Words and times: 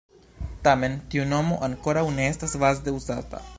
Tamen, 0.67 0.95
tiu 1.15 1.27
nomo 1.35 1.59
ankoraŭ 1.69 2.05
ne 2.19 2.25
estas 2.33 2.59
vaste 2.67 2.97
uzata. 3.03 3.47